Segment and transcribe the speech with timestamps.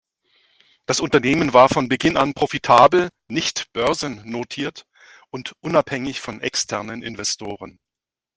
[0.87, 4.87] Das Unternehmen war von Beginn an profitabel, nicht börsennotiert
[5.29, 7.77] und unabhängig von externen Investoren.